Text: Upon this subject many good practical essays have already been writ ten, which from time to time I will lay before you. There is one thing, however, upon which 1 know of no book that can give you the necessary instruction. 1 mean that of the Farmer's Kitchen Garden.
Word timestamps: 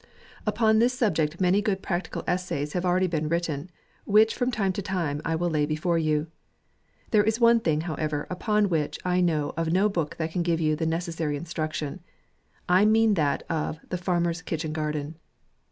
Upon 0.47 0.79
this 0.79 0.97
subject 0.97 1.39
many 1.39 1.61
good 1.61 1.83
practical 1.83 2.23
essays 2.25 2.73
have 2.73 2.83
already 2.87 3.05
been 3.05 3.29
writ 3.29 3.43
ten, 3.43 3.69
which 4.05 4.33
from 4.33 4.49
time 4.49 4.73
to 4.73 4.81
time 4.81 5.21
I 5.23 5.35
will 5.35 5.51
lay 5.51 5.67
before 5.67 5.99
you. 5.99 6.25
There 7.11 7.23
is 7.23 7.39
one 7.39 7.59
thing, 7.59 7.81
however, 7.81 8.25
upon 8.27 8.69
which 8.69 8.97
1 9.03 9.23
know 9.23 9.53
of 9.55 9.71
no 9.71 9.89
book 9.89 10.15
that 10.17 10.31
can 10.31 10.41
give 10.41 10.59
you 10.59 10.75
the 10.75 10.87
necessary 10.87 11.37
instruction. 11.37 11.99
1 12.67 12.91
mean 12.91 13.13
that 13.13 13.43
of 13.47 13.77
the 13.89 13.97
Farmer's 13.99 14.41
Kitchen 14.41 14.73
Garden. 14.73 15.17